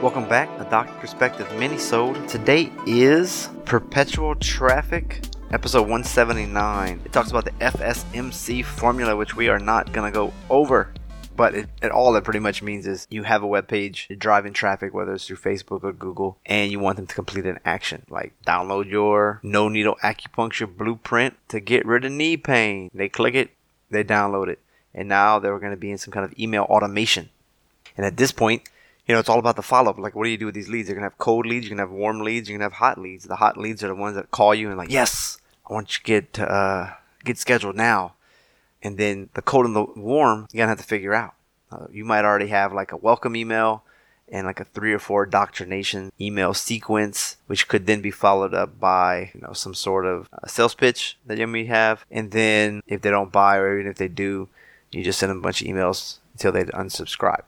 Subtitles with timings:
[0.00, 2.28] Welcome back, a Doctor Perspective mini-sode.
[2.28, 7.00] Today is Perpetual Traffic, episode 179.
[7.04, 10.92] It talks about the FSMC formula, which we are not going to go over.
[11.34, 14.16] But it, it, all that pretty much means is you have a web page, you're
[14.16, 17.58] driving traffic, whether it's through Facebook or Google, and you want them to complete an
[17.64, 22.88] action, like download your no needle acupuncture blueprint to get rid of knee pain.
[22.94, 23.50] They click it,
[23.90, 24.60] they download it,
[24.94, 27.30] and now they're going to be in some kind of email automation.
[27.96, 28.62] And at this point,
[29.08, 29.98] you know, it's all about the follow up.
[29.98, 30.88] Like, what do you do with these leads?
[30.88, 33.24] You're gonna have cold leads, you're gonna have warm leads, you're gonna have hot leads.
[33.24, 35.98] The hot leads are the ones that call you and like, yes, I want you
[35.98, 36.90] to get uh,
[37.24, 38.14] get scheduled now.
[38.82, 41.34] And then the cold and the warm, you're gonna have to figure out.
[41.72, 43.82] Uh, you might already have like a welcome email
[44.30, 48.78] and like a three or four doctrination email sequence, which could then be followed up
[48.78, 52.04] by you know some sort of uh, sales pitch that you may have.
[52.10, 54.48] And then if they don't buy, or even if they do,
[54.92, 57.44] you just send them a bunch of emails until they unsubscribe.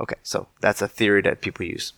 [0.00, 1.92] Okay, so that's a theory that people use.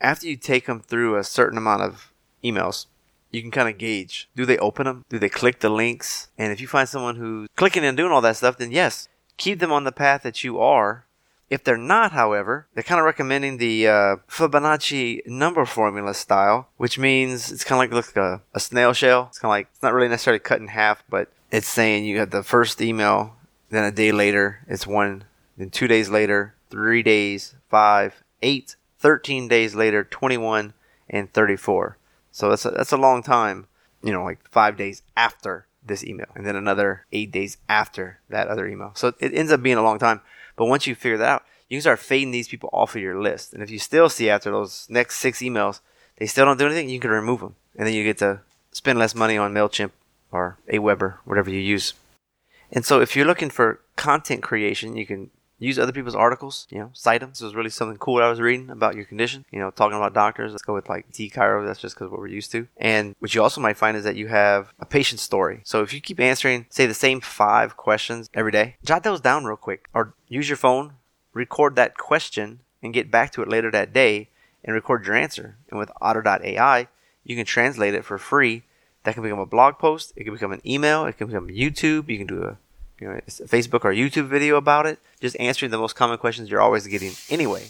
[0.00, 2.12] After you take them through a certain amount of
[2.44, 2.86] emails,
[3.30, 5.04] you can kind of gauge do they open them?
[5.08, 6.28] Do they click the links?
[6.38, 9.58] And if you find someone who's clicking and doing all that stuff, then yes, keep
[9.58, 11.04] them on the path that you are.
[11.48, 16.98] If they're not, however, they're kind of recommending the uh, Fibonacci number formula style, which
[16.98, 19.26] means it's kind of like, like a, a snail shell.
[19.28, 22.18] It's kind of like, it's not really necessarily cut in half, but it's saying you
[22.18, 23.36] have the first email,
[23.70, 25.22] then a day later, it's one,
[25.56, 30.74] then two days later, three days, five, eight, 13 days later, 21,
[31.08, 31.96] and 34.
[32.30, 33.66] So that's a, that's a long time,
[34.02, 38.48] you know, like five days after this email, and then another eight days after that
[38.48, 38.92] other email.
[38.94, 40.20] So it ends up being a long time.
[40.54, 43.18] But once you figure that out, you can start fading these people off of your
[43.18, 43.54] list.
[43.54, 45.80] And if you still see after those next six emails,
[46.18, 47.54] they still don't do anything, you can remove them.
[47.74, 49.92] And then you get to spend less money on MailChimp
[50.30, 51.94] or Aweber, whatever you use.
[52.70, 56.78] And so if you're looking for content creation, you can use other people's articles, you
[56.78, 57.30] know, cite them.
[57.30, 60.14] This was really something cool I was reading about your condition, you know, talking about
[60.14, 60.52] doctors.
[60.52, 61.66] Let's go with like T Chiro.
[61.66, 62.68] That's just because what we're used to.
[62.76, 65.60] And what you also might find is that you have a patient story.
[65.64, 69.44] So if you keep answering, say, the same five questions every day, jot those down
[69.44, 70.94] real quick or use your phone,
[71.32, 74.28] record that question, and get back to it later that day
[74.64, 75.56] and record your answer.
[75.70, 76.88] And with Otter.ai,
[77.24, 78.64] you can translate it for free.
[79.04, 80.12] That can become a blog post.
[80.16, 81.04] It can become an email.
[81.06, 82.08] It can become YouTube.
[82.08, 82.58] You can do a
[83.00, 86.60] you know, Facebook or YouTube video about it, just answering the most common questions you're
[86.60, 87.68] always getting anyway.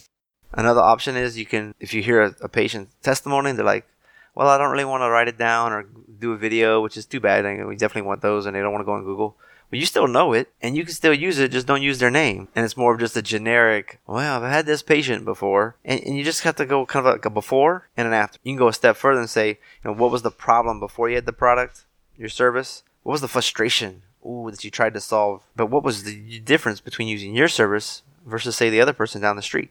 [0.52, 3.86] Another option is you can, if you hear a, a patient testimony, they're like,
[4.34, 5.86] well, I don't really want to write it down or
[6.18, 7.44] do a video, which is too bad.
[7.66, 9.36] We definitely want those and they don't want to go on Google.
[9.68, 12.10] But you still know it and you can still use it, just don't use their
[12.10, 12.48] name.
[12.54, 15.76] And it's more of just a generic, well, I've had this patient before.
[15.84, 18.38] And, and you just have to go kind of like a before and an after.
[18.44, 21.08] You can go a step further and say, you know, what was the problem before
[21.08, 21.84] you had the product,
[22.16, 22.84] your service?
[23.02, 25.42] What was the frustration ooh, that you tried to solve.
[25.54, 29.36] But what was the difference between using your service versus, say, the other person down
[29.36, 29.70] the street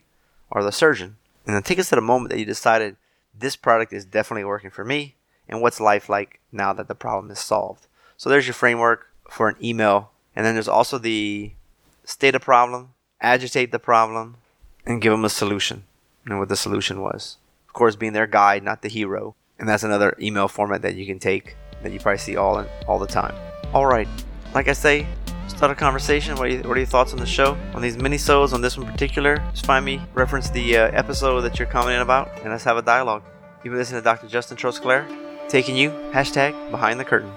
[0.50, 1.18] or the surgeon?
[1.46, 2.96] And then take us to the moment that you decided
[3.38, 5.16] this product is definitely working for me
[5.48, 7.88] and what's life like now that the problem is solved.
[8.18, 10.12] So there's your framework for an email.
[10.36, 11.52] And then there's also the
[12.04, 14.38] state a problem, agitate the problem,
[14.86, 15.84] and give them a solution
[16.26, 17.38] and what the solution was.
[17.68, 19.36] Of course, being their guide, not the hero.
[19.60, 22.68] And that's another email format that you can take that you probably see all in,
[22.88, 23.36] all the time.
[23.74, 24.08] All right,
[24.56, 25.06] like I say,
[25.48, 26.36] start a conversation.
[26.36, 27.58] What are, you, what are your thoughts on the show?
[27.74, 29.38] On these mini-sodes, on this one in particular?
[29.52, 32.82] Just find me, reference the uh, episode that you're commenting about, and let's have a
[32.82, 33.22] dialogue.
[33.64, 34.28] You've been listening to Dr.
[34.28, 35.06] Justin Trosclair,
[35.50, 37.32] taking you, hashtag, behind the curtain.